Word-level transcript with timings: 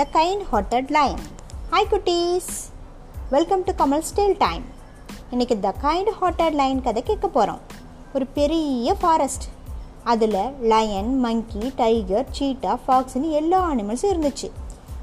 The 0.00 0.06
kind 0.12 0.42
hearted 0.52 0.90
line 0.90 1.18
hi 1.70 1.88
குட்டீஸ் 1.90 2.50
welcome 3.30 3.62
to 3.64 3.72
Kamal 3.72 4.02
still 4.10 4.34
time 4.38 4.62
இன்றைக்கி 5.30 5.60
the 5.60 5.74
kind 5.82 6.10
hearted 6.20 6.52
line 6.52 6.82
கதை 6.82 7.02
கேட்க 7.02 7.28
போகிறோம் 7.28 7.58
ஒரு 8.14 8.26
பெரிய 8.26 8.94
ஃபாரஸ்ட் 8.94 9.42
அதில் 10.04 10.62
லயன் 10.62 11.18
மங்கி 11.18 11.72
டைகர் 11.76 12.26
சீட்டா 12.38 12.78
ஃபாக்ஸ்னு 12.88 13.30
எல்லா 13.30 13.72
அனிமல்ஸும் 13.72 14.12
இருந்துச்சு. 14.14 14.50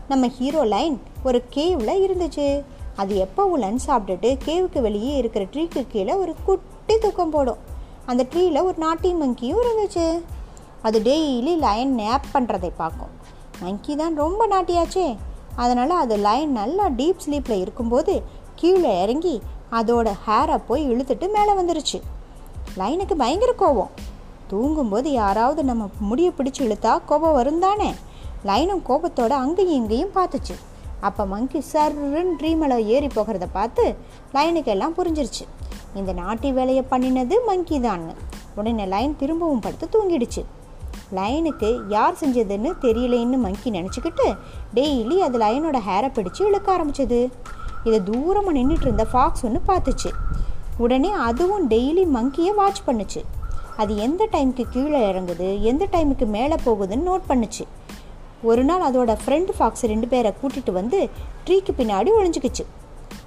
நம்ம 0.08 0.28
ஹீரோ 0.28 0.64
லைன் 0.64 1.02
ஒரு 1.24 1.44
கேவில் 1.50 2.04
இருந்துச்சு. 2.08 2.64
அது 2.96 3.16
எப்போ 3.18 3.58
லஞ்ச் 3.58 3.88
சாப்பிட்டுட்டு 3.88 4.40
கேவுக்கு 4.46 4.82
வெளியே 4.82 5.18
இருக்கிற 5.18 5.46
ட்ரீக்கு 5.46 5.88
கீழே 5.88 6.14
ஒரு 6.14 6.36
குட்டி 6.46 6.98
தூக்கம் 6.98 7.30
போடும். 7.30 7.58
அந்த 8.06 8.26
ட்ரீயில் 8.34 8.64
ஒரு 8.64 8.76
நாட்டி 8.78 9.14
மங்கியும் 9.14 9.64
இருந்துச்சு. 9.68 10.22
அது 10.82 11.00
டெய்லி 11.00 11.58
லயன் 11.58 12.00
நேப் 12.00 12.28
பண்ணுறதை 12.34 12.72
பார்க்கும். 12.78 13.17
மங்கி 13.62 13.96
தான் 13.96 14.16
ரொம்ப 14.16 14.48
நாட்டியாச்சே 14.48 15.08
அதனால் 15.56 15.90
அது 15.90 16.16
லைன் 16.18 16.52
நல்லா 16.52 16.86
டீப் 16.90 17.24
ஸ்லீப்பில் 17.26 17.62
இருக்கும்போது 17.64 18.24
கீழே 18.56 18.92
இறங்கி 19.04 19.42
அதோட 19.72 20.08
ஹேரை 20.26 20.58
போய் 20.68 20.90
இழுத்துட்டு 20.90 21.28
மேலே 21.32 21.54
வந்துருச்சு. 21.54 21.98
லைனுக்கு 22.78 23.16
பயங்கர 23.16 23.54
கோபம் 23.54 23.94
தூங்கும்போது 24.48 25.12
யாராவது 25.12 25.64
நம்ம 25.64 25.90
முடியை 26.00 26.32
பிடிச்சி 26.38 26.62
இழுத்தா 26.66 26.92
கோபம் 27.06 27.34
வரும் 27.34 27.60
தானே? 27.60 27.94
லைனும் 28.46 28.84
கோபத்தோட 28.90 29.30
அங்கேயும் 29.30 29.78
இங்கேயும் 29.80 30.16
பார்த்துச்சு. 30.16 30.56
அப்போ 31.02 31.26
மங்கி 31.26 31.64
சர்ன்னு 31.74 32.38
ட்ரீமில் 32.40 32.86
ஏறி 32.86 33.08
போகிறத 33.08 33.48
பார்த்து 33.54 33.96
லைனுக்கு 34.34 34.66
எல்லாம் 34.66 34.96
புரிஞ்சிருச்சு. 34.96 35.46
இந்த 35.96 36.14
நாட்டி 36.14 36.52
வேலையை 36.52 36.84
பண்ணினது 36.92 37.36
மங்கி 37.46 37.80
தான் 37.80 38.06
உடனே 38.56 38.86
லைன் 38.86 39.16
திரும்பவும் 39.20 39.60
படுத்து 39.60 39.88
தூங்கிடுச்சு. 39.96 40.44
லைனுக்கு 41.16 41.70
யார் 41.88 42.18
செஞ்சதுன்னு 42.22 42.72
தெரியலேன்னு 42.82 43.38
மங்கி 43.46 43.72
நினச்சிக்கிட்டு 43.72 44.36
டெய்லி 44.74 45.18
அது 45.18 45.38
லைனோட 45.40 45.80
ஹேரை 45.88 46.10
பிடிச்சு 46.18 46.42
இழுக்க 46.48 46.78
ஆரம்பிச்சது. 46.78 47.30
இதை 47.84 48.00
தூரமாக 48.10 48.56
நின்றுட்டு 48.58 48.82
இருந்த 48.82 49.08
ஃபாக்ஸ் 49.12 49.46
ஒன்று 49.46 49.62
பார்த்துச்சு. 49.68 50.12
உடனே 50.78 51.10
அதுவும் 51.10 51.70
டெய்லி 51.70 52.06
மங்கியை 52.16 52.54
வாட்ச் 52.56 52.82
பண்ணுச்சு. 52.88 53.22
அது 53.78 53.98
எந்த 53.98 54.28
டைமுக்கு 54.32 54.64
கீழே 54.70 55.00
இறங்குது 55.12 55.62
எந்த 55.62 55.88
டைமுக்கு 55.92 56.26
மேலே 56.26 56.56
போகுதுன்னு 56.66 57.08
நோட் 57.10 57.30
பண்ணுச்சு. 57.30 57.66
ஒரு 58.44 58.64
நாள் 58.64 58.82
அதோட 58.82 59.18
ஃப்ரெண்டு 59.24 59.52
ஃபாக்ஸ் 59.58 59.86
ரெண்டு 59.86 60.08
பேரை 60.08 60.34
கூட்டிகிட்டு 60.42 60.72
வந்து 60.72 61.10
ட்ரீக்கு 61.46 61.72
பின்னாடி 61.78 62.10
ஒழிஞ்சிக்கிச்சு 62.18 62.66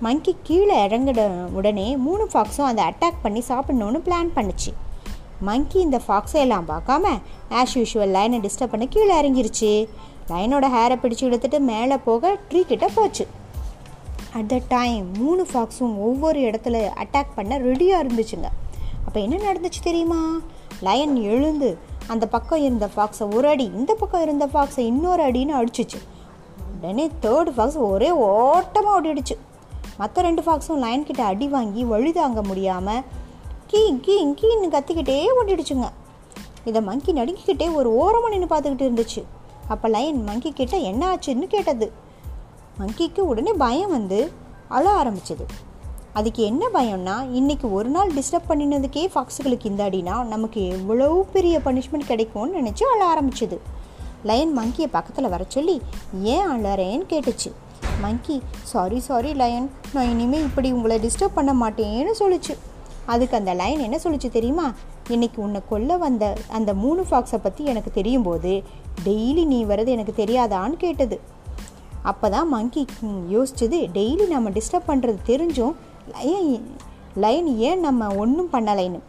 மங்கி 0.00 0.36
கீழே 0.42 0.86
இறங்கிட 0.86 1.22
உடனே 1.52 1.96
மூணு 1.96 2.28
ஃபாக்ஸும் 2.32 2.68
அதை 2.68 2.84
அட்டாக் 2.84 3.22
பண்ணி 3.22 3.42
சாப்பிட்ணுன்னு 3.48 4.00
பிளான் 4.06 4.30
பண்ணுச்சு. 4.36 4.70
மங்கி 5.40 5.78
இந்த 5.80 6.00
ஃபாக்ஸை 6.06 6.40
எல்லாம் 6.44 6.68
பார்க்காம 6.68 7.04
ஆஸ் 7.50 7.74
யூஷுவல் 7.74 8.14
லைனை 8.16 8.38
டிஸ்டர்ப் 8.46 8.72
பண்ண 8.74 8.86
கீழே 8.86 9.14
இறங்கிருச்சு. 9.20 9.70
லைனோட 10.28 10.66
ஹேரை 10.76 10.96
பிடிச்சி 11.02 11.24
இழுத்துட்டு 11.28 11.58
மேலே 11.58 11.96
போக 11.96 12.32
ட்ரீ 12.48 12.60
கிட்ட 12.62 12.88
போச்சு. 12.94 13.26
அட் 14.32 14.46
த 14.46 14.60
டைம் 14.68 15.06
மூணு 15.18 15.46
ஃபாக்ஸும் 15.52 15.94
ஒவ்வொரு 16.08 16.40
இடத்துல 16.40 16.76
அட்டாக் 17.04 17.34
பண்ண 17.34 17.58
ரெடியாக 17.58 18.02
இருந்துச்சுங்க. 18.04 18.48
அப்போ 19.06 19.20
என்ன 19.20 19.52
நடந்துச்சு 19.52 19.80
தெரியுமா? 19.82 20.20
லயன் 20.80 21.16
எழுந்து 21.16 21.78
அந்த 22.06 22.26
பக்கம் 22.26 22.62
இருந்த 22.62 22.88
ஃபாக்ஸை 22.96 23.34
ஒரு 23.34 23.48
அடி 23.48 23.64
இந்த 23.64 23.94
பக்கம் 23.94 24.22
இருந்த 24.22 24.46
ஃபாக்ஸை 24.52 24.84
இன்னொரு 24.92 25.22
அடின்னு 25.22 25.54
அடிச்சிச்சு. 25.60 26.00
உடனே 26.74 27.10
தேர்டு 27.22 27.50
ஃபாக்ஸ் 27.56 27.80
ஒரே 27.90 28.10
ஓட்டமாக 28.10 28.94
ஓடிடுச்சு. 29.00 29.36
மற்ற 29.96 30.22
ரெண்டு 30.22 30.42
ஃபாக்ஸும் 30.42 30.82
லைன் 30.84 31.04
கிட்ட 31.04 31.22
அடி 31.24 31.46
வாங்கி 31.48 31.84
வழி 31.84 32.12
தாங்க 32.12 32.42
முடியாமல் 32.42 33.02
கீ 33.70 33.80
கீ 34.04 34.14
கீன்னு 34.40 34.68
கத்திக்கிட்டே 34.74 35.16
ஓடிடுச்சுங்க. 35.40 35.88
இதை 36.64 36.80
மங்கி 36.82 37.12
நடுங்கிக்கிட்டே 37.12 37.74
ஒரு 37.74 37.94
ஓரமாக 37.94 38.30
நின்று 38.32 38.48
பார்த்துக்கிட்டு 38.52 38.86
இருந்துச்சு. 38.86 39.20
அப்போ 39.68 39.88
லைன் 39.88 40.24
மங்கி 40.24 40.50
கிட்ட 40.52 40.76
என்ன 40.76 41.02
ஆச்சுன்னு 41.14 41.46
கேட்டது. 41.46 41.92
மங்கிக்கு 42.80 43.20
உடனே 43.20 43.52
பயம் 43.52 43.90
வந்து 43.90 44.32
அழ 44.68 44.84
ஆரம்பிச்சது. 45.02 45.44
அதுக்கு 46.12 46.42
என்ன 46.42 46.68
பயம்னா 46.74 47.16
இன்றைக்கி 47.38 47.72
ஒரு 47.72 47.88
நாள் 47.88 48.10
டிஸ்டர்ப் 48.12 48.48
பண்ணினதுக்கே 48.48 49.04
ஃபாக்ஸுகளுக்கு 49.14 49.66
இந்த 49.72 49.84
அடினா 49.88 50.24
நமக்கு 50.24 50.68
எவ்வளோ 50.68 51.08
பெரிய 51.32 51.58
பனிஷ்மெண்ட் 51.58 52.10
கிடைக்கும்னு 52.12 52.58
நினச்சி 52.60 52.82
அழ 52.94 53.00
ஆரம்பிச்சது. 53.12 53.58
லயன் 54.24 54.58
மங்கியை 54.58 54.88
பக்கத்தில் 54.96 55.28
வர 55.28 55.44
சொல்லி 55.48 55.82
ஏன் 56.22 56.48
அழறேன்னு 56.48 57.06
கேட்டுச்சு. 57.12 57.52
மங்கி 58.00 58.42
சாரி 58.62 59.00
சாரி 59.00 59.34
லயன் 59.34 59.70
நான் 59.92 60.10
இனிமேல் 60.10 60.42
இப்படி 60.42 60.72
உங்களை 60.72 60.98
டிஸ்டர்ப் 60.98 61.38
பண்ண 61.38 61.54
மாட்டேன்னு 61.62 62.14
சொல்லிச்சு. 62.18 62.56
அதுக்கு 63.06 63.36
அந்த 63.36 63.54
லைன் 63.54 63.78
என்ன 63.78 63.98
சொல்லிச்சு 64.04 64.28
தெரியுமா? 64.30 64.72
இன்னைக்கு 65.08 65.42
உன்னை 65.42 65.60
கொல்ல 65.68 65.96
வந்த 65.96 66.36
அந்த 66.48 66.74
மூணு 66.74 67.02
ஃபாக்ஸை 67.10 67.38
பற்றி 67.42 67.64
எனக்கு 67.64 67.90
தெரியும் 67.90 68.22
போது 68.22 68.62
டெய்லி 69.04 69.44
நீ 69.44 69.64
வர்றது 69.64 69.86
எனக்கு 69.86 70.24
தெரியாதான்னு 70.24 70.76
கேட்டது. 70.76 71.20
அப்போ 72.02 72.28
தான் 72.28 72.48
மங்கி 72.48 72.86
யோசிச்சது 73.30 73.78
டெய்லி 73.96 74.26
நம்ம 74.28 74.50
டிஸ்டர்ப் 74.50 74.90
பண்ணுறது 74.90 75.18
தெரிஞ்சும் 75.26 75.74
லைன் 76.12 76.76
லைன் 77.14 77.56
ஏன் 77.56 77.80
நம்ம 77.80 78.14
ஒன்றும் 78.16 78.52
பண்ணலைன்னு? 78.52 79.00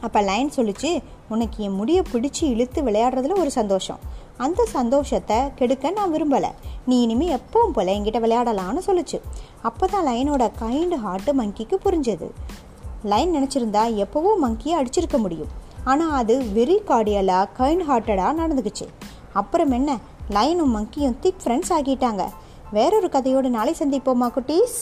அப்போ 0.00 0.20
லைன் 0.20 0.50
சொல்லிச்சு 0.56 1.02
உனக்கு 1.28 1.62
என் 1.64 1.74
முடியை 1.74 2.02
பிடிச்சி 2.12 2.42
இழுத்து 2.42 2.82
விளையாடுறதுல 2.82 3.38
ஒரு 3.38 3.50
சந்தோஷம். 3.50 3.98
அந்த 4.36 4.64
சந்தோஷத்தை 4.64 5.36
கெடுக்க 5.54 5.90
நான் 5.90 6.12
விரும்பலை. 6.14 6.50
நீ 6.86 7.02
இனிமேல் 7.02 7.38
எப்பவும் 7.38 7.72
போல் 7.72 7.86
என்கிட்ட 7.86 8.20
விளையாடலான்னு 8.24 8.82
சொல்லிச்சு. 8.86 9.20
அப்போ 9.62 9.86
தான் 9.86 10.06
லைனோட 10.06 10.50
கைண்டு 10.58 10.96
ஹார்ட்டு 10.96 11.32
மங்கிக்கு 11.40 11.76
புரிஞ்சது. 11.84 12.28
லைன் 13.12 13.32
நினச்சிருந்தா 13.36 13.82
எப்போவும் 14.02 14.42
மங்கியை 14.42 14.74
அடிச்சிருக்க 14.80 15.18
முடியும். 15.18 15.52
ஆனால் 15.84 16.12
அது 16.20 16.34
வெரி 16.54 16.76
கார்டியலாக 16.90 17.52
கைண்ட் 17.58 17.84
ஹார்ட்டடாக 17.88 18.38
நடந்துக்குச்சு. 18.40 18.86
அப்புறம் 19.32 19.70
என்ன? 19.70 19.98
லைனும் 20.36 20.74
மங்கியும் 20.76 21.18
திக் 21.20 21.42
ஃப்ரெண்ட்ஸ் 21.44 21.72
ஆகிட்டாங்க 21.78 22.24
வேறொரு 22.76 23.08
கதையோடு 23.12 23.48
நாளை 23.56 23.74
சந்திப்போமா 23.78 24.28
குட்டீஸ்? 24.36 24.78